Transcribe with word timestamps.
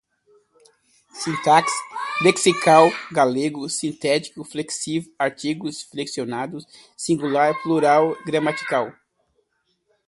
sintaxe, 1.13 1.77
lexical, 2.23 2.89
galego, 3.11 3.69
sintético, 3.69 4.43
flexivo, 4.43 5.13
artigos, 5.19 5.83
flexionados, 5.83 6.65
singular, 6.97 7.53
plural, 7.61 8.15
gramatical 8.25 8.91